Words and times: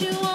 you 0.00 0.10
you. 0.12 0.31